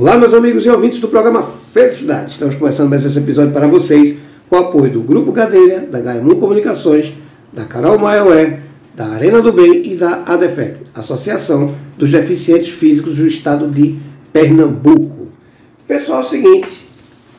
[0.00, 1.42] Olá, meus amigos e ouvintes do programa
[1.74, 2.30] Felicidade.
[2.30, 4.16] Estamos começando mais esse episódio para vocês
[4.48, 7.12] com o apoio do Grupo Gadelha, da Gaimu Comunicações,
[7.52, 8.60] da Carol Maioré,
[8.94, 13.98] da Arena do Bem e da ADEFEP, Associação dos Deficientes Físicos do Estado de
[14.32, 15.28] Pernambuco.
[15.86, 16.88] Pessoal, é o seguinte,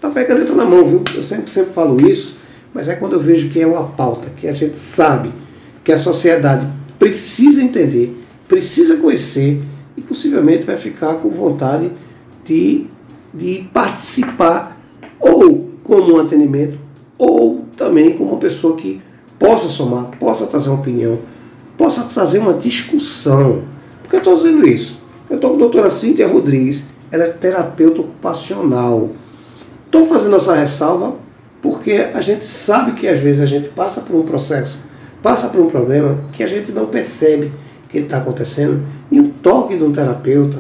[0.04, 1.04] e caneta na mão, viu?
[1.16, 2.38] Eu sempre, sempre falo isso,
[2.72, 5.32] mas é quando eu vejo que é uma pauta, que a gente sabe
[5.84, 6.68] que a sociedade
[7.00, 8.16] precisa entender,
[8.48, 9.60] precisa conhecer
[9.98, 12.11] e possivelmente vai ficar com vontade de,
[12.46, 14.78] de participar
[15.20, 16.78] ou como um atendimento
[17.18, 19.02] ou também como uma pessoa que
[19.38, 21.20] possa somar, possa trazer uma opinião,
[21.78, 23.64] possa trazer uma discussão.
[24.04, 25.02] Por que eu estou dizendo isso?
[25.30, 29.12] Eu estou com a doutora Cíntia Rodrigues, ela é terapeuta ocupacional.
[29.86, 31.16] Estou fazendo essa ressalva
[31.62, 34.80] porque a gente sabe que às vezes a gente passa por um processo,
[35.22, 37.52] passa por um problema que a gente não percebe
[37.90, 40.60] que está acontecendo e o toque de um terapeuta,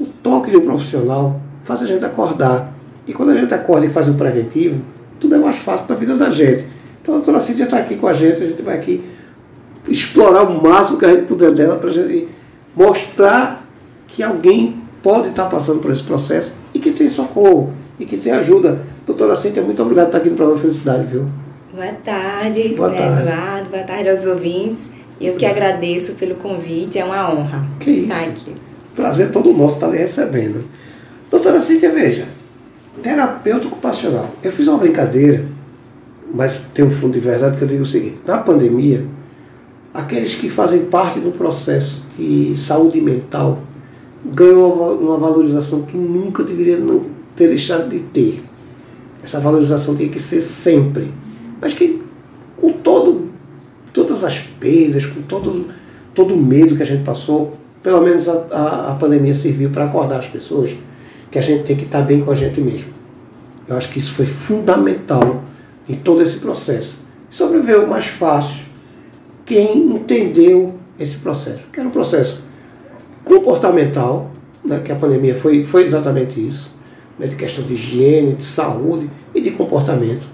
[0.00, 2.72] o toque de um profissional faz a gente acordar.
[3.06, 4.80] E quando a gente acorda e faz um preventivo,
[5.18, 6.66] tudo é mais fácil na vida da gente.
[7.00, 9.02] Então a doutora Cíntia está aqui com a gente, a gente vai aqui
[9.88, 12.28] explorar o máximo que a gente puder dela para a gente
[12.76, 13.66] mostrar
[14.06, 18.16] que alguém pode estar tá passando por esse processo e que tem socorro e que
[18.16, 18.82] tem ajuda.
[19.06, 21.26] Doutora Cíntia, muito obrigado por estar aqui no programa Felicidade, viu?
[21.72, 23.22] Boa tarde, Boa tarde.
[23.22, 23.70] Eduardo.
[23.70, 24.90] Boa tarde aos ouvintes.
[25.20, 28.30] Eu que agradeço pelo convite, é uma honra Que estar isso.
[28.30, 28.67] aqui.
[28.98, 30.64] Prazer todo nosso estar lhe recebendo.
[31.30, 32.26] Doutora Cíntia, veja,
[33.00, 34.28] terapeuta ocupacional.
[34.42, 35.44] Eu fiz uma brincadeira,
[36.34, 39.06] mas tem um fundo de verdade que eu digo o seguinte: na pandemia,
[39.94, 43.60] aqueles que fazem parte do processo de saúde mental
[44.24, 47.04] ganham uma valorização que nunca deveria não
[47.36, 48.42] ter deixado de ter.
[49.22, 51.14] Essa valorização tem que ser sempre.
[51.60, 52.02] Mas que
[52.56, 53.30] com todo,
[53.92, 55.66] todas as perdas, com todo,
[56.12, 59.84] todo o medo que a gente passou, pelo menos a, a, a pandemia serviu para
[59.84, 60.76] acordar as pessoas
[61.30, 62.88] que a gente tem que estar bem com a gente mesmo.
[63.66, 65.42] Eu acho que isso foi fundamental
[65.88, 66.96] em todo esse processo.
[67.30, 68.66] Sobreviveu mais fácil
[69.44, 72.42] quem entendeu esse processo, que era um processo
[73.24, 74.30] comportamental,
[74.64, 76.70] né, que a pandemia foi, foi exatamente isso,
[77.18, 80.26] né, de questão de higiene, de saúde e de comportamento.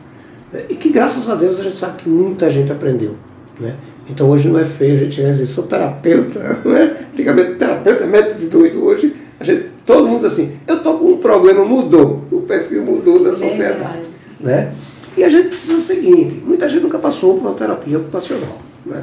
[0.53, 3.17] né, e que graças a Deus a gente sabe que muita gente aprendeu.
[3.59, 3.77] Né?
[4.09, 7.04] Então hoje não é feio a gente dizer, sou terapeuta, né?
[7.15, 10.99] Antigamente terapeuta é médico de doido, hoje a gente, todo mundo diz assim, eu estou
[10.99, 13.79] com um problema, mudou, o perfil mudou da sociedade.
[13.79, 14.07] Verdade.
[14.41, 14.75] Né?
[15.17, 18.61] E a gente precisa o seguinte, muita gente nunca passou por uma terapia ocupacional.
[18.85, 19.01] Né?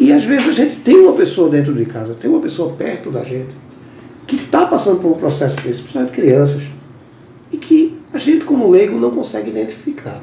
[0.00, 3.10] E às vezes a gente tem uma pessoa dentro de casa, tem uma pessoa perto
[3.10, 3.54] da gente,
[4.26, 6.62] que está passando por um processo desse, principalmente crianças,
[7.52, 10.22] e que a gente como leigo não consegue identificar.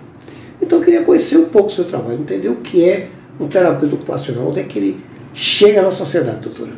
[0.61, 3.07] Então eu queria conhecer um pouco o seu trabalho, entender o que é
[3.39, 6.71] um terapeuta ocupacional, onde é que ele chega na sociedade, doutora.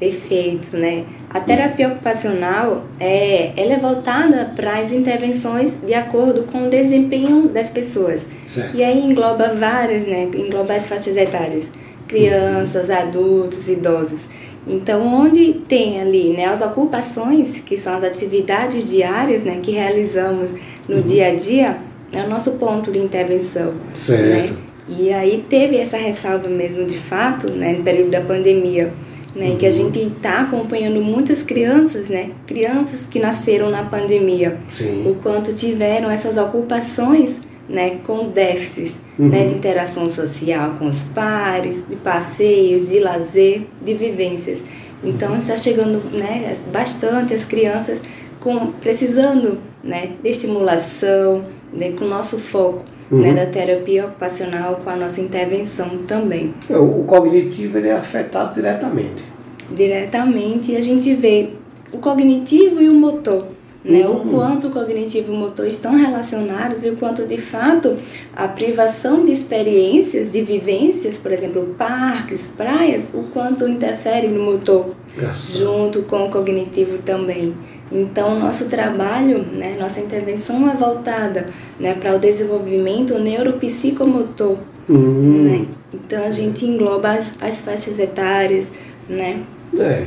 [0.00, 1.04] Perfeito, né?
[1.28, 7.48] A terapia ocupacional é, ela é voltada para as intervenções de acordo com o desempenho
[7.48, 8.26] das pessoas.
[8.46, 8.74] Certo.
[8.74, 10.22] E aí engloba várias, né?
[10.22, 11.70] Engloba as faixas etárias.
[12.08, 14.26] Crianças, adultos, idosos.
[14.66, 20.54] Então, onde tem ali né, as ocupações, que são as atividades diárias né, que realizamos
[20.88, 21.78] no dia a dia,
[22.14, 23.74] é o nosso ponto de intervenção.
[23.94, 24.52] Certo.
[24.52, 24.56] Né?
[24.88, 28.92] E aí teve essa ressalva mesmo de fato, né, no período da pandemia,
[29.34, 35.04] né, que a gente está acompanhando muitas crianças, né, crianças que nasceram na pandemia, Sim.
[35.06, 39.28] o quanto tiveram essas ocupações, né, com déficits, Uhum.
[39.28, 44.64] né, de interação social com os pares, de passeios, de lazer, de vivências.
[45.04, 48.02] Então está chegando, né, bastante as crianças
[48.40, 53.34] com precisando, né, de estimulação, né, com o nosso foco, né, Uhum.
[53.34, 56.54] da terapia ocupacional, com a nossa intervenção também.
[56.68, 59.24] O, o cognitivo ele é afetado diretamente.
[59.70, 61.50] Diretamente a gente vê
[61.92, 63.46] o cognitivo e o motor,
[63.84, 64.06] né?
[64.06, 64.16] Uhum.
[64.16, 67.96] O quanto o cognitivo e o motor estão relacionados e o quanto de fato
[68.36, 74.90] a privação de experiências, de vivências, por exemplo, parques, praias, o quanto interfere no motor
[75.16, 77.54] Graças junto com o cognitivo também.
[77.90, 81.46] Então, nosso trabalho, né, nossa intervenção é voltada
[81.78, 84.58] né, para o desenvolvimento neuropsicomotor.
[84.88, 85.66] Hum, Né?
[85.92, 88.70] Então, a gente engloba as, as faixas etárias,
[89.08, 89.42] né?
[89.76, 90.06] É.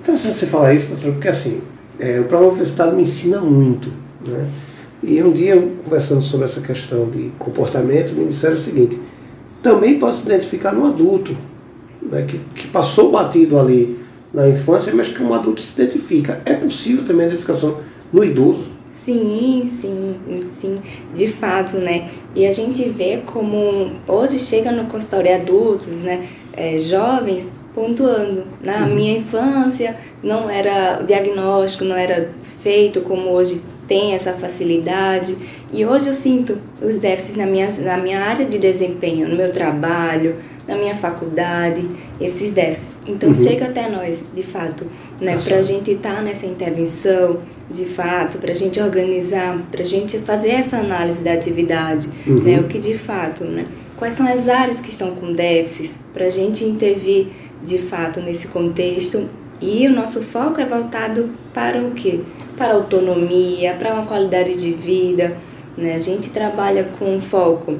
[0.00, 1.60] Então, se você falar isso, doutor, porque assim,
[1.98, 3.90] é, o programa Universidade me ensina muito.
[4.24, 4.46] Né?
[5.02, 8.98] E um dia, conversando sobre essa questão de comportamento, me disseram o seguinte:
[9.62, 11.36] também pode se identificar no adulto,
[12.02, 14.03] né, que, que passou batido ali
[14.34, 16.42] na infância, mas que um adulto se identifica.
[16.44, 17.80] É possível também a identificação
[18.12, 18.74] no idoso.
[18.92, 20.78] Sim, sim, sim,
[21.12, 22.10] de fato, né?
[22.34, 26.26] E a gente vê como hoje chega no consultório adultos, né?
[26.56, 28.46] é, jovens pontuando.
[28.62, 32.30] Na minha infância não era o diagnóstico não era
[32.62, 35.36] feito como hoje tem essa facilidade
[35.70, 39.50] e hoje eu sinto os déficits na minha, na minha área de desempenho, no meu
[39.52, 41.88] trabalho, na minha faculdade,
[42.20, 42.98] esses déficits.
[43.06, 43.34] Então uhum.
[43.34, 44.86] chega até nós, de fato,
[45.20, 47.40] né, para a gente estar tá nessa intervenção,
[47.70, 52.42] de fato, para a gente organizar, para a gente fazer essa análise da atividade, uhum.
[52.42, 53.66] né, o que de fato, né,
[53.96, 57.28] quais são as áreas que estão com déficits, para a gente intervir
[57.62, 59.28] de fato nesse contexto
[59.60, 62.20] e o nosso foco é voltado para o quê?
[62.56, 65.34] Para autonomia, para uma qualidade de vida.
[65.76, 65.94] Né?
[65.94, 67.74] A gente trabalha com foco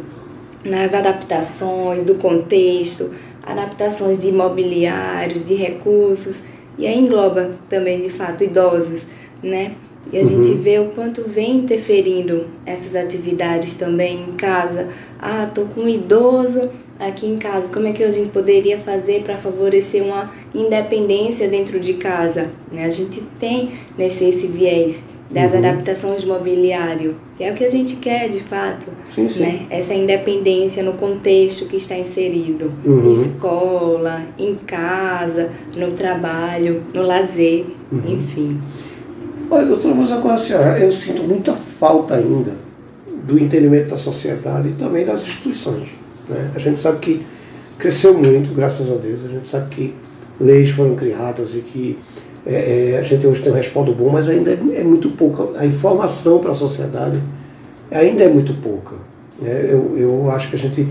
[0.64, 3.10] nas adaptações do contexto,
[3.42, 6.42] adaptações de imobiliários, de recursos,
[6.78, 9.06] e aí engloba também, de fato, idosos,
[9.42, 9.74] né?
[10.12, 10.44] E a uhum.
[10.44, 14.88] gente vê o quanto vem interferindo essas atividades também em casa.
[15.18, 19.22] Ah, tô com um idoso aqui em casa, como é que a gente poderia fazer
[19.22, 22.52] para favorecer uma independência dentro de casa?
[22.70, 22.84] Né?
[22.84, 25.02] A gente tem nesse esse viés
[25.34, 25.58] das uhum.
[25.58, 29.40] adaptações de mobiliário, que é o que a gente quer de fato, sim, sim.
[29.40, 29.66] né?
[29.68, 33.10] Essa independência no contexto que está inserido, uhum.
[33.10, 38.00] em escola, em casa, no trabalho, no lazer, uhum.
[38.06, 38.62] enfim.
[39.50, 42.52] Olha, doutora, vou com a senhora, eu sinto muita falta ainda
[43.26, 45.88] do entendimento da sociedade e também das instituições.
[46.28, 46.52] Né?
[46.54, 47.26] A gente sabe que
[47.76, 49.94] cresceu muito, graças a Deus, a gente sabe que
[50.40, 51.98] leis foram criadas e que
[52.46, 55.58] é, é, a gente hoje tem um respaldo bom, mas ainda é, é muito pouca.
[55.58, 57.18] A informação para a sociedade
[57.90, 58.96] ainda é muito pouca.
[59.40, 59.68] Né?
[59.70, 60.86] Eu, eu acho que a gente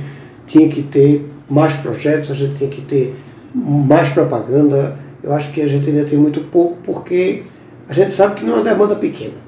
[0.48, 3.16] tinha que ter mais projetos, a gente tinha que ter
[3.54, 4.98] mais propaganda.
[5.22, 7.44] Eu acho que a gente ainda tem muito pouco, porque
[7.88, 9.44] a gente sabe que não é uma demanda pequena.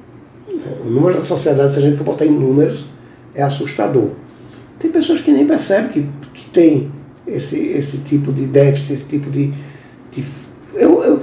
[0.83, 2.85] O número da sociedade, se a gente for botar em números,
[3.33, 4.11] é assustador.
[4.79, 6.91] Tem pessoas que nem percebem que, que tem
[7.27, 9.53] esse, esse tipo de déficit, esse tipo de,
[10.11, 10.23] de
[10.75, 11.21] eu, eu,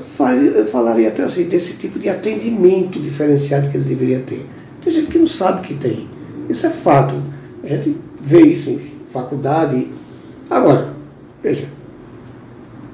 [0.54, 4.46] eu falaria até assim, desse tipo de atendimento diferenciado que ele deveria ter.
[4.82, 6.08] Tem gente que não sabe que tem.
[6.48, 7.14] Isso é fato.
[7.62, 9.88] A gente vê isso em faculdade.
[10.50, 10.94] Agora,
[11.42, 11.68] veja,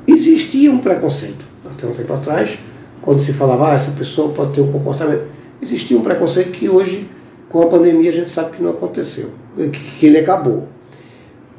[0.06, 1.46] existia um preconceito.
[1.70, 2.58] Até um tempo atrás,
[3.00, 5.24] quando se falava, ah, essa pessoa pode ter um comportamento.
[5.62, 7.08] Existia um preconceito que hoje,
[7.48, 9.30] com a pandemia, a gente sabe que não aconteceu,
[9.96, 10.68] que ele acabou.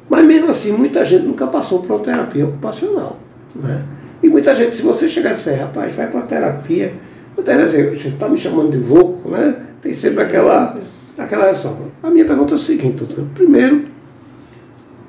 [0.08, 3.18] Mas mesmo assim, muita gente nunca passou por uma terapia ocupacional.
[3.54, 3.84] Né?
[4.22, 6.92] E muita gente, se você chegar e dizer, rapaz, vai para terapia,
[7.34, 9.56] muita gente está me chamando de louco, né?
[9.80, 10.78] Tem sempre aquela,
[11.16, 11.90] aquela reação.
[12.02, 13.24] A minha pergunta é a seguinte, doutor.
[13.34, 13.86] Primeiro,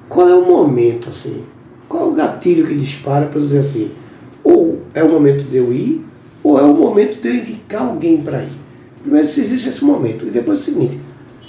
[0.07, 1.43] qual é o momento, assim?
[1.89, 3.91] Qual é o gatilho que dispara para dizer assim,
[4.43, 6.05] ou é o momento de eu ir,
[6.41, 8.61] ou é o momento de eu indicar alguém para ir?
[9.01, 10.25] Primeiro, se existe esse momento.
[10.25, 10.97] E depois o seguinte,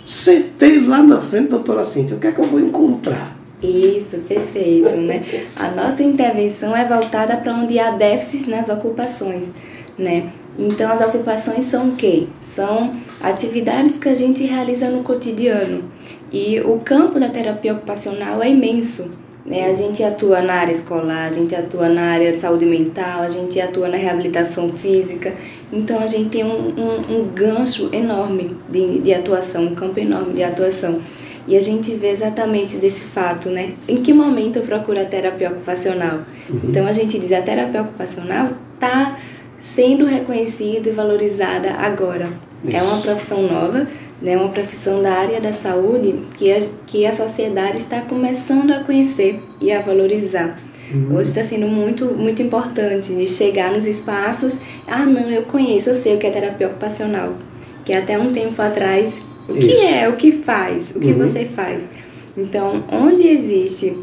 [0.05, 3.37] sentei lá na frente da doutora Cintia, o que é que eu vou encontrar?
[3.63, 5.23] Isso, perfeito, né?
[5.57, 9.53] A nossa intervenção é voltada para onde há déficits nas ocupações,
[9.97, 10.33] né?
[10.59, 12.27] Então, as ocupações são o quê?
[12.41, 12.93] São
[13.23, 15.85] atividades que a gente realiza no cotidiano.
[16.31, 19.11] E o campo da terapia ocupacional é imenso.
[19.47, 19.67] Né?
[19.67, 23.29] A gente atua na área escolar, a gente atua na área de saúde mental, a
[23.29, 25.33] gente atua na reabilitação física.
[25.73, 30.35] Então, a gente tem um, um, um gancho enorme de, de atuação, um campo enorme
[30.35, 31.01] de atuação.
[31.47, 33.73] E a gente vê exatamente desse fato, né?
[33.89, 36.21] Em que momento eu procuro a terapia ocupacional?
[36.49, 36.61] Uhum.
[36.65, 39.19] Então a gente diz a terapia ocupacional está
[39.61, 42.29] sendo reconhecida e valorizada agora.
[42.65, 42.77] Isso.
[42.77, 43.87] É uma profissão nova,
[44.21, 44.37] né?
[44.37, 49.41] Uma profissão da área da saúde que a, que a sociedade está começando a conhecer
[49.61, 50.57] e a valorizar.
[50.93, 51.17] Uhum.
[51.17, 54.57] Hoje está sendo muito, muito importante de chegar nos espaços.
[54.87, 57.35] Ah, não, eu conheço, eu sei o que é terapia ocupacional.
[57.85, 59.87] Que até um tempo atrás o que Isso.
[59.87, 60.09] é?
[60.09, 60.93] O que faz?
[60.95, 61.19] O que uhum.
[61.19, 61.89] você faz?
[62.37, 63.97] Então, onde existe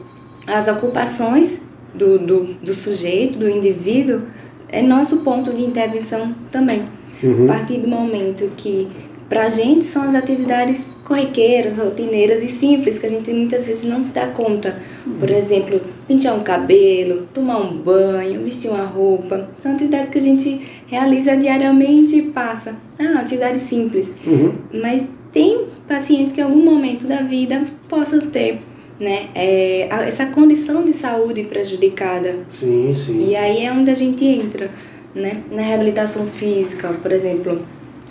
[0.45, 1.61] as ocupações
[1.93, 4.23] do, do, do, sujeito, do indivíduo,
[4.67, 6.83] é nosso ponto de intervenção também.
[7.23, 7.45] Uhum.
[7.45, 8.87] A partir do momento que,
[9.27, 13.83] para a gente, são as atividades corriqueiras, rotineiras e simples, que a gente muitas vezes
[13.83, 14.75] não se dá conta.
[15.19, 19.49] Por exemplo, pentear um cabelo, tomar um banho, vestir uma roupa.
[19.59, 22.75] São atividades que a gente realiza diariamente e passa.
[22.99, 24.13] Ah, atividade simples.
[24.25, 24.53] Uhum.
[24.71, 28.59] Mas tem pacientes que em algum momento da vida possam ter
[28.99, 32.39] né, é, essa condição de saúde prejudicada.
[32.49, 33.29] Sim, sim.
[33.29, 34.69] E aí é onde a gente entra,
[35.15, 37.61] né, na reabilitação física, por exemplo,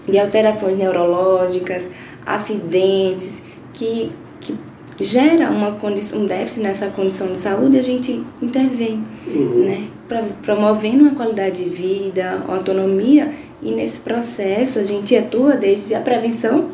[0.08, 1.90] de alterações neurológicas,
[2.24, 3.42] acidentes,
[3.74, 4.10] que,
[4.40, 4.56] que
[4.98, 9.64] gera uma condição, um déficit nessa condição de saúde, a gente intervém, uhum.
[9.64, 15.94] né, pra, promovendo uma qualidade de vida, autonomia, e nesse processo a gente atua desde
[15.94, 16.70] a prevenção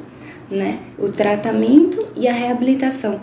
[0.50, 0.78] né?
[0.98, 3.20] O tratamento e a reabilitação.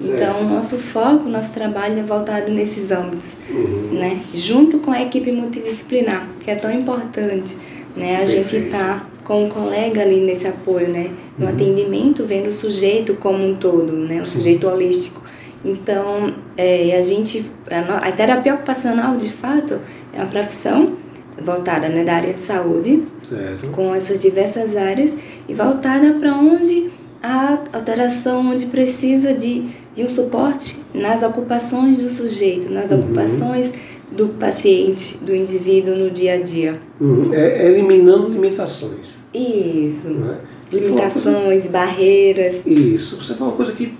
[0.00, 0.14] Certo.
[0.14, 3.90] Então, o nosso foco, o nosso trabalho é voltado nesses âmbitos, uhum.
[3.92, 4.20] né?
[4.34, 7.56] Junto com a equipe multidisciplinar, que é tão importante,
[7.96, 8.16] né?
[8.16, 8.48] A Perfeito.
[8.48, 11.10] gente tá com um colega ali nesse apoio, né?
[11.38, 11.52] No uhum.
[11.52, 14.20] atendimento, vendo o sujeito como um todo, né?
[14.20, 14.38] O Sim.
[14.38, 15.22] sujeito holístico.
[15.64, 19.80] Então, é, a gente, a, a terapia ocupacional, de fato,
[20.12, 20.96] é uma profissão
[21.40, 23.68] voltada né, da área de saúde, certo.
[23.70, 25.14] com essas diversas áreas,
[25.48, 26.90] e voltada para onde
[27.22, 33.00] a alteração, onde precisa de, de um suporte nas ocupações do sujeito, nas uhum.
[33.00, 33.72] ocupações
[34.10, 36.80] do paciente, do indivíduo no dia a dia.
[37.00, 37.32] Uhum.
[37.32, 39.16] É, é eliminando limitações.
[39.32, 40.08] Isso.
[40.08, 40.76] É?
[40.76, 41.68] Limitações, coisa...
[41.70, 42.66] barreiras.
[42.66, 43.16] Isso.
[43.22, 43.94] Você falou uma coisa que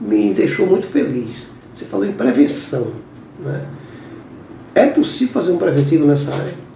[0.00, 1.50] me deixou muito feliz.
[1.74, 2.92] Você falou em prevenção.
[3.42, 3.66] Né?
[4.74, 6.67] É possível fazer um preventivo nessa área?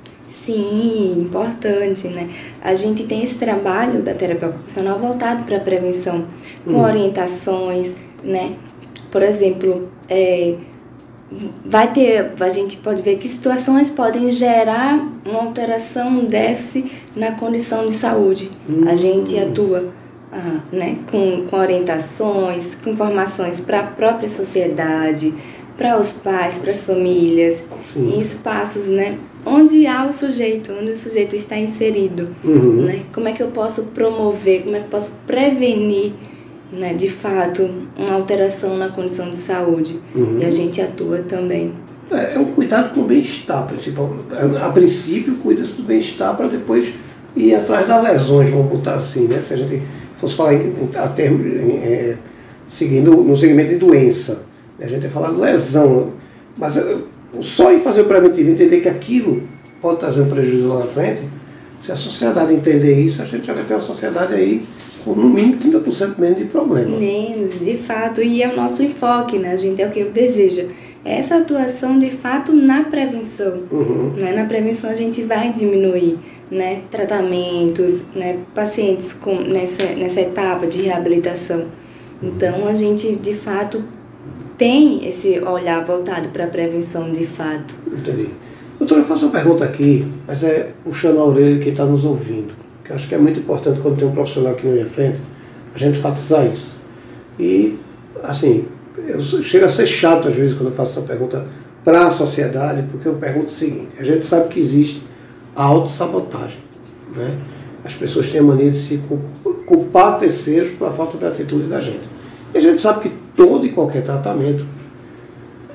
[0.45, 2.29] Sim, importante, né?
[2.61, 6.27] A gente tem esse trabalho da terapia ocupacional voltado para a prevenção,
[6.65, 6.83] com uhum.
[6.83, 7.95] orientações,
[8.25, 8.57] né?
[9.09, 10.57] Por exemplo, é,
[11.65, 17.33] vai ter, a gente pode ver que situações podem gerar uma alteração, um déficit na
[17.33, 18.51] condição de saúde.
[18.69, 18.89] Uhum.
[18.89, 19.93] A gente atua
[20.33, 25.33] ah, né, com, com orientações, com informações para a própria sociedade,
[25.83, 28.15] para os pais, para as famílias, Sim.
[28.15, 32.85] em espaços, né, onde há o sujeito, onde o sujeito está inserido, uhum.
[32.85, 33.03] né?
[33.13, 36.13] Como é que eu posso promover, como é que eu posso prevenir,
[36.73, 39.99] né, de fato, uma alteração na condição de saúde?
[40.15, 40.39] Uhum.
[40.39, 41.73] E a gente atua também.
[42.13, 44.23] É, é um cuidado com o bem-estar, principalmente.
[44.63, 46.95] A princípio, cuida-se do bem-estar para depois
[47.35, 49.41] ir atrás das lesões, vamos botar assim, né?
[49.41, 49.83] Se a gente
[50.19, 51.43] fosse falar em, a termo,
[51.83, 52.15] é,
[52.69, 54.52] seguindo no segmento de doença,
[54.83, 56.13] a gente ia falar lesão,
[56.57, 56.79] mas
[57.41, 59.43] só em fazer o preventivo, entender que aquilo
[59.81, 61.23] pode trazer um prejuízo lá na frente,
[61.81, 64.63] se a sociedade entender isso, a gente já vai ter uma sociedade aí
[65.05, 66.97] com no mínimo 30% menos de problema.
[66.97, 69.53] Menos, de fato, e é o nosso enfoque, né?
[69.53, 70.67] A gente é o que deseja.
[71.05, 73.65] Essa atuação, de fato, na prevenção.
[73.73, 74.11] Uhum.
[74.15, 74.33] Né?
[74.33, 76.17] Na prevenção a gente vai diminuir
[76.49, 76.83] né?
[76.89, 78.39] tratamentos, né?
[78.55, 81.65] pacientes com, nessa, nessa etapa de reabilitação.
[82.23, 83.83] Então, a gente, de fato,
[84.57, 87.75] tem esse olhar voltado para a prevenção de fato.
[87.87, 88.29] Entendi.
[88.79, 92.55] Doutora, eu faço uma pergunta aqui, mas é puxando a orelha quem está nos ouvindo.
[92.85, 95.21] Que acho que é muito importante quando tem um profissional aqui na minha frente,
[95.75, 96.77] a gente enfatizar isso.
[97.39, 97.79] E,
[98.23, 98.65] assim,
[99.07, 101.47] eu chego a ser chato às vezes quando eu faço essa pergunta
[101.85, 105.05] para a sociedade, porque eu pergunto o seguinte: a gente sabe que existe
[105.55, 106.59] a autossabotagem.
[107.15, 107.39] Né?
[107.85, 109.03] As pessoas têm a mania de se
[109.67, 112.09] culpar terceiros pela falta de atitude da gente.
[112.55, 114.65] E a gente sabe que todo e qualquer tratamento,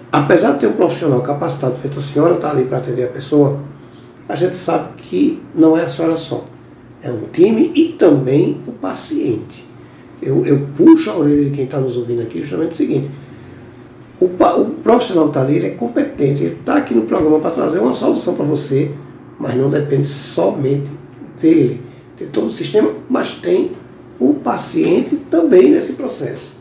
[0.09, 3.59] apesar de ter um profissional capacitado, feito a senhora está ali para atender a pessoa,
[4.29, 6.45] a gente sabe que não é a senhora só.
[7.01, 9.65] É um time e também o paciente.
[10.21, 13.09] Eu, eu puxo a orelha de quem está nos ouvindo aqui justamente o seguinte.
[14.17, 17.79] O, o profissional que está ali é competente, ele está aqui no programa para trazer
[17.79, 18.91] uma solução para você,
[19.38, 20.89] mas não depende somente
[21.39, 21.81] dele.
[22.15, 23.74] Tem todo o sistema, mas tem
[24.17, 26.57] o paciente também nesse processo.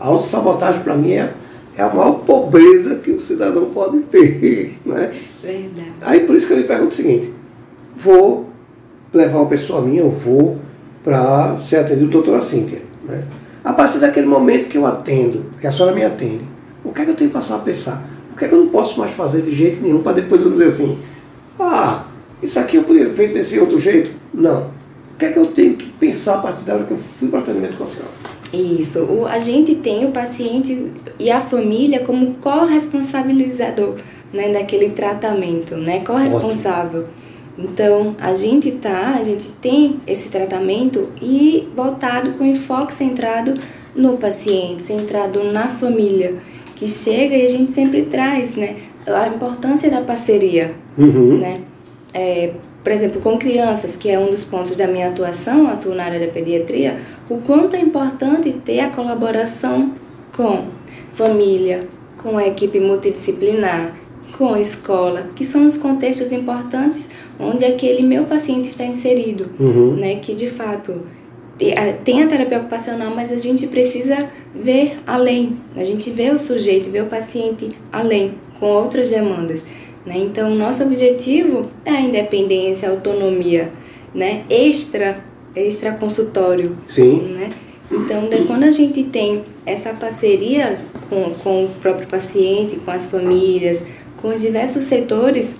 [0.00, 1.32] A autossabotagem, para mim, é,
[1.76, 4.78] é a maior pobreza que o cidadão pode ter.
[4.86, 5.12] Né?
[5.42, 5.92] Verdade.
[6.02, 7.32] Aí por isso que eu lhe pergunto o seguinte:
[7.94, 8.48] vou
[9.12, 10.58] levar uma pessoa minha, eu vou
[11.04, 12.82] para ser atendido doutora Cíntia.
[13.04, 13.22] Né?
[13.64, 16.44] A partir daquele momento que eu atendo, que a senhora me atende,
[16.84, 18.04] o que é que eu tenho que passar a pensar?
[18.32, 20.50] O que é que eu não posso mais fazer de jeito nenhum para depois eu
[20.50, 20.98] dizer assim,
[21.58, 22.04] ah,
[22.42, 24.10] isso aqui eu poderia ter feito desse outro jeito?
[24.32, 24.70] Não.
[25.14, 27.28] O que é que eu tenho que pensar a partir da hora que eu fui
[27.28, 28.12] para o atendimento com a senhora?
[28.52, 29.00] Isso.
[29.04, 33.96] O, a gente tem o paciente e a família como corresponsabilizador
[34.32, 36.00] né, daquele tratamento, né?
[36.00, 37.04] Corresponsável.
[37.58, 43.54] Então, a gente tá, a gente tem esse tratamento e voltado com enfoque centrado
[43.96, 46.36] no paciente, centrado na família,
[46.76, 48.76] que chega e a gente sempre traz, né?
[49.06, 51.38] A importância da parceria, uhum.
[51.38, 51.60] né?
[52.14, 56.04] É, por exemplo, com crianças, que é um dos pontos da minha atuação, atuo na
[56.04, 59.92] área da pediatria, o quanto é importante ter a colaboração
[60.34, 60.64] com
[61.12, 61.80] família,
[62.22, 63.94] com a equipe multidisciplinar,
[64.36, 67.08] com a escola, que são os contextos importantes
[67.38, 69.96] onde aquele meu paciente está inserido, uhum.
[69.96, 70.16] né?
[70.16, 71.02] Que de fato
[72.04, 76.88] tem a terapia ocupacional, mas a gente precisa ver além, a gente vê o sujeito,
[76.88, 79.62] vê o paciente além, com outras demandas.
[80.06, 80.18] Né?
[80.18, 83.72] Então, nosso objetivo é a independência, a autonomia,
[84.14, 84.44] né?
[84.48, 85.22] extra,
[85.54, 86.76] extra consultório.
[86.86, 87.34] Sim.
[87.34, 87.50] Né?
[87.90, 90.78] Então, quando a gente tem essa parceria
[91.08, 93.84] com, com o próprio paciente, com as famílias,
[94.18, 95.56] com os diversos setores,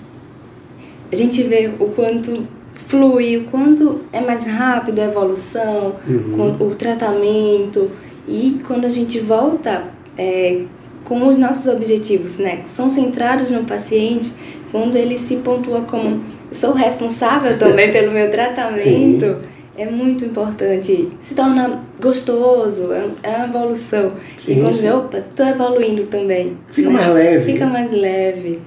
[1.11, 2.43] a gente vê o quanto
[2.87, 6.55] flui, o quanto é mais rápido a evolução, uhum.
[6.59, 7.89] o tratamento.
[8.27, 10.63] E quando a gente volta é,
[11.03, 14.31] com os nossos objetivos, né, que são centrados no paciente,
[14.71, 19.45] quando ele se pontua como sou responsável também pelo meu tratamento, Sim.
[19.77, 21.09] é muito importante.
[21.19, 24.11] Se torna gostoso, é, é uma evolução.
[24.37, 24.89] Sim, e quando sim.
[24.89, 26.57] opa, tô evoluindo também.
[26.67, 26.95] Fica né?
[26.95, 27.51] mais leve.
[27.51, 28.61] Fica mais leve.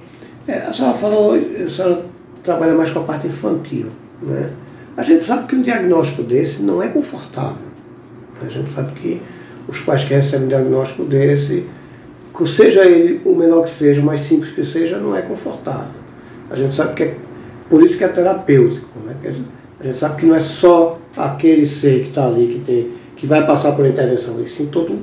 [0.47, 2.05] É, a senhora falou, a senhora
[2.43, 3.87] trabalha mais com a parte infantil,
[4.21, 4.51] né?
[4.95, 7.73] A gente sabe que um diagnóstico desse não é confortável.
[8.41, 9.21] A gente sabe que
[9.67, 11.65] os pais que recebem um diagnóstico desse,
[12.47, 16.01] seja ele o menor que seja, o mais simples que seja, não é confortável.
[16.49, 17.17] A gente sabe que é
[17.69, 18.99] por isso que é terapêutico.
[19.05, 19.15] Né?
[19.79, 23.27] A gente sabe que não é só aquele ser que está ali que, tem, que
[23.27, 24.99] vai passar por intervenção, e sim todo,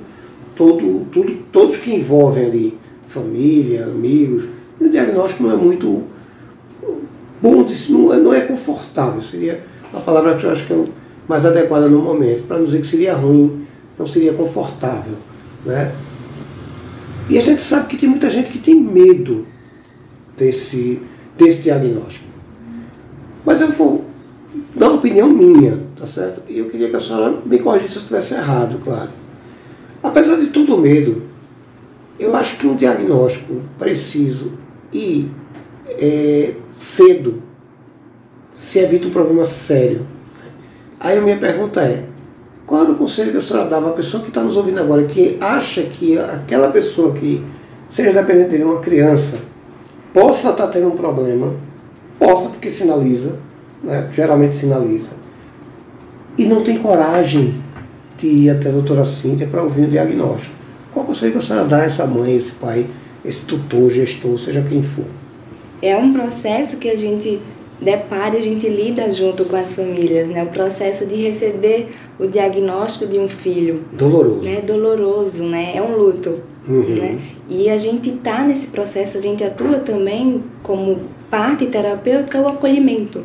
[0.56, 4.44] todo, tudo, todos que envolvem ali, família, amigos.
[4.80, 6.04] E o diagnóstico não é muito
[7.40, 9.60] bom, não é, não é confortável, seria
[9.92, 10.84] a palavra que eu acho que é
[11.28, 13.64] mais adequada no momento, para não dizer que seria ruim,
[13.98, 15.14] não seria confortável.
[15.64, 15.92] Né?
[17.30, 19.46] E a gente sabe que tem muita gente que tem medo
[20.36, 21.00] desse,
[21.38, 22.26] desse diagnóstico.
[23.46, 24.04] Mas eu vou
[24.74, 26.42] dar uma opinião minha, tá certo?
[26.48, 29.10] E eu queria que a senhora me corrigisse se eu estivesse errado, claro.
[30.02, 31.22] Apesar de todo o medo,
[32.18, 34.54] eu acho que um diagnóstico preciso
[34.92, 35.30] e
[35.86, 37.40] é, cedo
[38.50, 40.04] se evita um problema sério.
[40.98, 42.04] Aí a minha pergunta é,
[42.70, 45.02] qual era o conselho que a senhora dava à pessoa que está nos ouvindo agora,
[45.02, 47.44] que acha que aquela pessoa que
[47.88, 49.38] seja dependente de uma criança
[50.14, 51.52] possa estar tá tendo um problema
[52.16, 53.38] Possa, porque sinaliza,
[53.82, 54.06] né?
[54.12, 55.12] geralmente sinaliza.
[56.36, 57.54] E não tem coragem
[58.16, 60.54] de ir até a doutora Cíntia para ouvir o diagnóstico.
[60.92, 62.86] Qual conselho que a senhora dá a essa mãe, esse pai,
[63.24, 65.06] esse tutor, gestor, seja quem for?
[65.80, 67.40] É um processo que a gente
[67.80, 70.42] depara e a gente lida junto com as famílias, né?
[70.42, 73.82] O processo de receber o diagnóstico de um filho.
[73.92, 74.42] Doloroso.
[74.42, 74.60] Né?
[74.60, 75.72] Doloroso, né?
[75.74, 76.40] É um luto.
[76.68, 76.96] Uhum.
[76.96, 77.18] Né?
[77.48, 83.24] E a gente está nesse processo, a gente atua também como parte terapêutica o acolhimento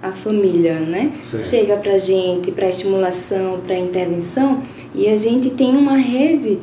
[0.00, 1.12] a família, né?
[1.22, 1.42] Certo.
[1.42, 4.62] Chega para gente para estimulação, para intervenção
[4.94, 6.58] e a gente tem uma rede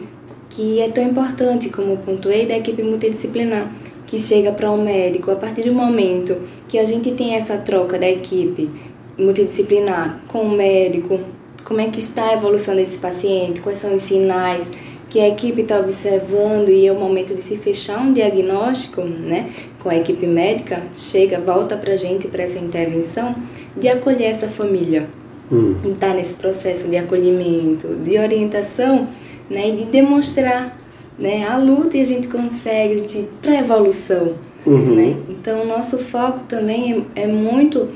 [0.50, 3.70] que é tão importante como pontuei da equipe multidisciplinar
[4.16, 8.00] que chega para um médico a partir do momento que a gente tem essa troca
[8.00, 8.70] da equipe
[9.18, 11.20] multidisciplinar com o médico,
[11.66, 14.72] como é que está a evolução desse paciente, quais são os sinais
[15.10, 19.52] que a equipe está observando e é o momento de se fechar um diagnóstico, né,
[19.84, 23.36] com a equipe médica, chega, volta para a gente para essa intervenção
[23.76, 25.10] de acolher essa família.
[25.52, 25.76] Hum.
[25.92, 29.10] Está nesse processo de acolhimento, de orientação,
[29.50, 30.85] né, e de demonstrar
[31.18, 34.34] né, a luta e a gente consegue de para evolução,
[34.66, 34.96] uhum.
[34.96, 35.16] né?
[35.30, 37.90] Então o nosso foco também é, é muito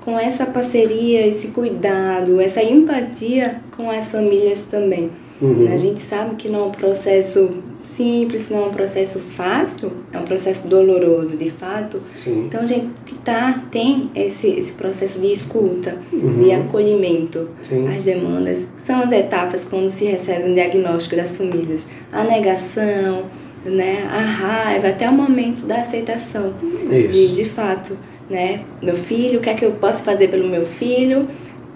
[0.00, 5.10] com essa parceria, esse cuidado, essa empatia com as famílias também.
[5.40, 5.72] Uhum.
[5.72, 7.50] A gente sabe que não é um processo
[7.82, 12.00] simples, não é um processo fácil, é um processo doloroso, de fato.
[12.16, 12.44] Sim.
[12.46, 12.90] Então a gente
[13.24, 16.42] tá, tem esse, esse processo de escuta, uhum.
[16.42, 17.86] de acolhimento Sim.
[17.88, 18.68] às demandas.
[18.78, 21.86] São as etapas quando se recebe um diagnóstico das famílias.
[22.12, 23.24] A negação,
[23.64, 26.54] né, a raiva, até o momento da aceitação.
[26.90, 27.14] Isso.
[27.14, 27.96] De, de fato,
[28.28, 31.28] né, meu filho, o que é que eu posso fazer pelo meu filho?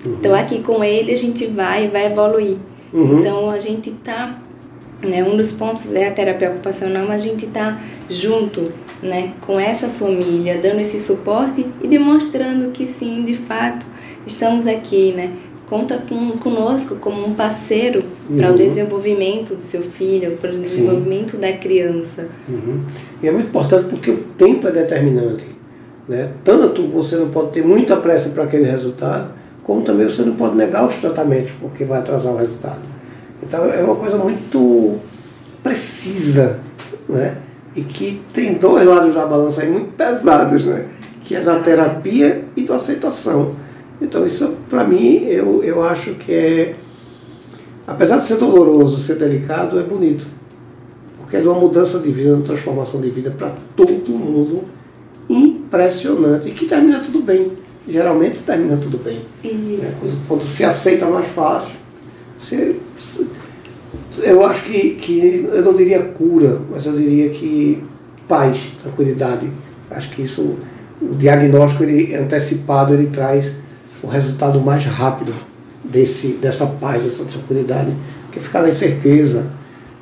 [0.05, 0.39] Estou uhum.
[0.39, 2.57] aqui com ele, a gente vai, vai evoluir.
[2.93, 3.19] Uhum.
[3.19, 4.41] Então a gente tá,
[5.03, 9.89] né, um dos pontos é a terapia ocupacional, a gente tá junto, né, com essa
[9.89, 13.87] família, dando esse suporte e demonstrando que sim, de fato,
[14.27, 15.33] estamos aqui, né?
[15.67, 18.37] Conta com, conosco como um parceiro uhum.
[18.37, 21.39] para o desenvolvimento do seu filho, para o desenvolvimento sim.
[21.39, 22.29] da criança.
[22.49, 22.85] Uhum.
[23.21, 25.45] E é muito importante porque o tempo é determinante.
[26.09, 26.31] Né?
[26.45, 29.33] Tanto você não pode ter muita pressa para aquele resultado,
[29.65, 32.96] como também você não pode negar os tratamentos, porque vai atrasar o resultado.
[33.43, 34.99] Então é uma coisa muito
[35.63, 36.61] precisa,
[37.09, 37.39] né?
[37.75, 40.87] E que tem dois lados da balança aí muito pesados, né?
[41.23, 43.55] Que é da terapia e da aceitação.
[44.01, 46.75] Então isso para mim eu, eu acho que é,
[47.87, 50.27] apesar de ser doloroso, ser delicado, é bonito.
[51.19, 54.65] Porque é uma mudança de vida, uma transformação de vida para todo mundo
[55.29, 57.51] impressionante e que termina tudo bem
[57.89, 59.21] geralmente termina tudo bem.
[59.45, 59.95] Né?
[60.01, 61.77] Quando, quando, se aceita mais fácil,
[62.39, 62.77] você,
[64.23, 67.83] eu acho que, que, eu não diria cura, mas eu diria que
[68.29, 69.51] paz, tranquilidade.
[69.91, 70.57] Acho que isso,
[71.01, 73.53] o diagnóstico ele, antecipado, ele traz
[74.03, 75.33] o resultado mais rápido
[75.85, 77.95] desse, dessa paz, dessa tranquilidade,
[78.25, 79.47] porque ficar na incerteza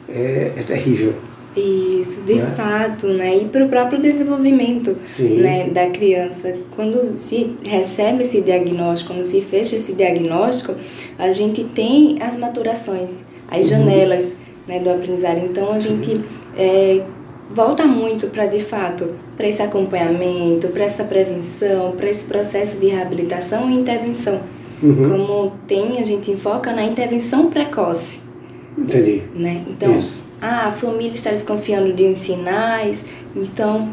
[0.09, 1.15] é, é terrível.
[1.57, 2.55] Isso, de né?
[2.57, 3.37] fato, né?
[3.37, 6.57] E para o próprio desenvolvimento né, da criança.
[6.75, 10.75] Quando se recebe esse diagnóstico, quando se fecha esse diagnóstico,
[11.19, 13.11] a gente tem as maturações,
[13.49, 13.71] as uhum.
[13.71, 14.37] janelas
[14.67, 15.39] né, do aprendizado.
[15.39, 16.21] Então a gente
[16.57, 17.03] é,
[17.49, 22.87] volta muito para de fato para esse acompanhamento, para essa prevenção, para esse processo de
[22.87, 24.41] reabilitação e intervenção.
[24.83, 25.09] Uhum.
[25.09, 28.21] Como tem, a gente enfoca na intervenção precoce.
[28.77, 29.23] Entendi.
[29.35, 29.63] Né?
[29.69, 30.24] Então, Isso.
[30.45, 33.89] Ah, a família está desconfiando de uns sinais, então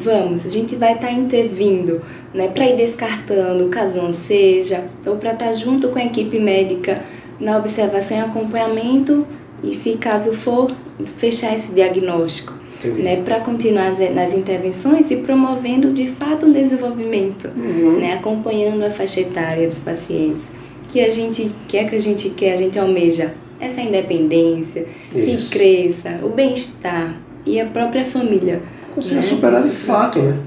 [0.00, 2.00] vamos, a gente vai estar tá intervindo,
[2.32, 6.40] né, para ir descartando caso não seja, ou para estar tá junto com a equipe
[6.40, 7.02] médica
[7.38, 9.26] na observação e acompanhamento
[9.62, 10.70] e se caso for
[11.18, 17.98] fechar esse diagnóstico, né, para continuar nas intervenções e promovendo de fato o desenvolvimento, uhum.
[18.00, 20.50] né, acompanhando a faixa etária dos pacientes,
[20.88, 25.50] que a gente quer que a gente quer, a gente almeja essa independência, Isso.
[25.50, 28.62] que cresça, o bem-estar e a própria família.
[28.94, 29.22] Conseguir né?
[29.22, 30.42] superar de fato, né?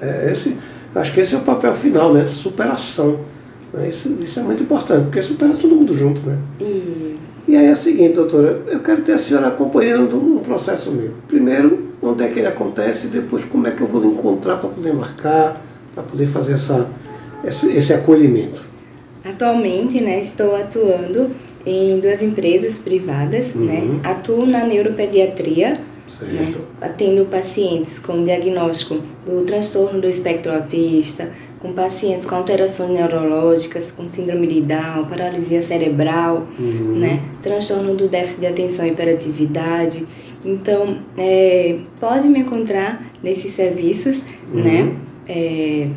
[0.00, 0.56] É, esse,
[0.94, 2.24] acho que esse é o papel final, né?
[2.24, 3.20] Superação.
[3.72, 3.88] Né?
[3.88, 6.38] Isso, isso é muito importante, porque supera todo mundo junto, né?
[6.60, 7.16] Isso.
[7.46, 11.12] E aí é o seguinte, doutora, eu quero ter a senhora acompanhando um processo meu.
[11.28, 14.68] Primeiro, onde é que ele acontece, e depois como é que eu vou encontrar para
[14.68, 15.62] poder marcar,
[15.94, 16.90] para poder fazer essa,
[17.44, 18.62] esse, esse acolhimento.
[19.24, 21.30] Atualmente, né, estou atuando
[21.66, 23.64] em duas empresas privadas, uhum.
[23.64, 24.00] né?
[24.04, 25.74] Atuo na neuropediatria,
[26.22, 26.54] né?
[26.80, 34.08] atendo pacientes com diagnóstico do transtorno do espectro autista, com pacientes com alterações neurológicas, com
[34.08, 36.98] síndrome de Down, paralisia cerebral, uhum.
[36.98, 37.20] né?
[37.42, 40.06] transtorno do déficit de atenção e hiperatividade.
[40.44, 44.18] Então, é, pode me encontrar nesses serviços
[44.52, 44.62] uhum.
[44.62, 44.92] né?
[45.28, 45.88] É,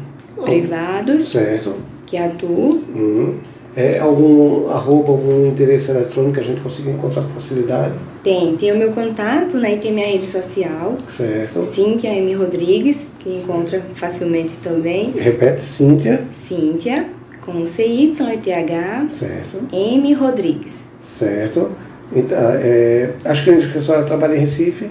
[0.43, 1.75] privados certo.
[2.07, 2.81] que atuo.
[2.95, 3.37] Uhum.
[3.75, 7.93] É, algum arroba, algum endereço eletrônico que a gente consiga encontrar com facilidade?
[8.23, 10.97] Tem, tem o meu contato, né, e tem minha rede social.
[11.07, 11.63] Certo.
[11.63, 12.33] Cíntia M.
[12.33, 15.11] Rodrigues, que encontra facilmente também.
[15.11, 16.27] Repete, Cíntia.
[16.33, 17.07] Cíntia,
[17.41, 19.05] com C-Y-T-H.
[19.09, 19.67] Certo.
[19.71, 20.13] M.
[20.13, 20.89] Rodrigues.
[21.01, 21.71] Certo.
[22.13, 24.89] Então, é, acho que a senhora trabalha em Recife?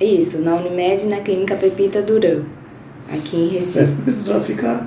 [0.00, 2.42] Isso, na Unimed, na Clínica Pepita Duran,
[3.06, 3.64] aqui em Recife.
[3.64, 4.86] Certo, Pepita Duran fica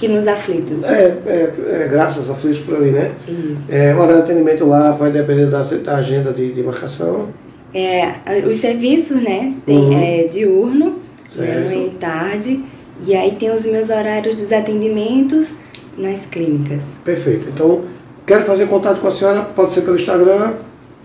[0.00, 0.82] que nos aflitos.
[0.84, 3.12] É, é, é graças aflitos por ali, né?
[3.28, 3.70] Isso.
[3.70, 7.28] É, hora de atendimento lá vai depender da, da agenda de, de marcação.
[7.74, 8.14] É,
[8.50, 9.52] os serviços, né?
[9.66, 10.00] Tem uhum.
[10.00, 10.96] é, diurno,
[11.36, 12.64] né, manhã e tarde.
[13.06, 15.50] E aí tem os meus horários dos atendimentos
[15.98, 16.92] nas clínicas.
[17.04, 17.48] Perfeito.
[17.52, 17.82] Então,
[18.26, 20.54] quero fazer contato com a senhora, pode ser pelo Instagram,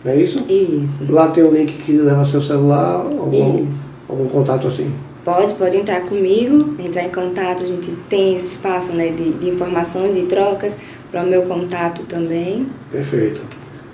[0.05, 0.38] não é isso?
[0.49, 1.05] Isso.
[1.10, 3.89] Lá tem o link que leva seu celular, algum, isso.
[4.08, 4.93] algum contato assim.
[5.25, 9.49] Pode, pode entrar comigo, entrar em contato, a gente tem esse espaço né, de, de
[9.49, 10.77] informações, de trocas,
[11.11, 12.67] para o meu contato também.
[12.91, 13.41] Perfeito.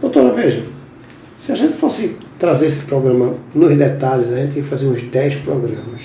[0.02, 0.66] Doutora, veja,
[1.40, 5.36] se a gente fosse trazer esse programa nos detalhes, a gente ia fazer uns 10
[5.38, 6.02] programas.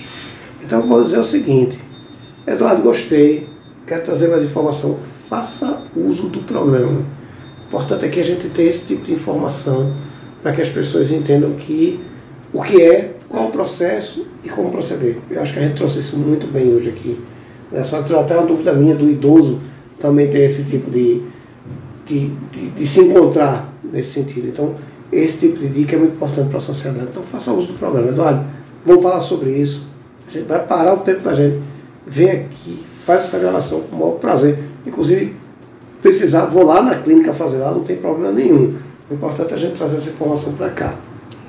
[0.64, 1.76] Então eu vou dizer o seguinte,
[2.46, 3.48] Eduardo, gostei,
[3.84, 4.96] quero trazer mais informação,
[5.28, 7.00] faça uso do programa.
[7.64, 9.92] O importante é que a gente tenha esse tipo de informação
[10.40, 11.98] para que as pessoas entendam que
[12.52, 15.18] o que é qual o processo e como proceder.
[15.30, 17.20] Eu acho que a gente trouxe isso muito bem hoje aqui.
[17.72, 19.60] É só até uma dúvida minha do idoso
[19.98, 21.22] também ter esse tipo de,
[22.06, 24.48] de, de, de se encontrar nesse sentido.
[24.48, 24.74] Então,
[25.10, 27.08] esse tipo de dica é muito importante para a sociedade.
[27.10, 28.08] Então, faça uso do programa.
[28.08, 28.44] Eduardo,
[28.84, 29.88] vamos falar sobre isso.
[30.28, 31.60] A gente vai parar o tempo da gente.
[32.06, 34.58] Vem aqui, faz essa gravação com o maior prazer.
[34.86, 35.34] Inclusive,
[36.00, 38.74] precisar, vou lá na clínica fazer lá, não tem problema nenhum.
[39.10, 40.94] O importante é a gente trazer essa informação para cá.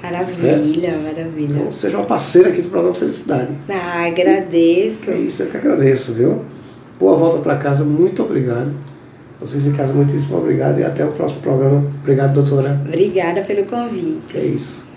[0.02, 1.04] Maravilha, certo?
[1.04, 1.54] maravilha.
[1.60, 3.50] Então, seja uma parceira aqui do programa Felicidade.
[3.70, 5.10] Ah, agradeço.
[5.10, 6.44] É isso, eu que agradeço, viu?
[7.00, 8.74] Boa volta para casa, muito obrigado.
[9.40, 11.86] Vocês em casa, muitíssimo obrigado e até o próximo programa.
[12.02, 12.82] Obrigado, doutora.
[12.86, 14.36] Obrigada pelo convite.
[14.36, 14.88] É isso.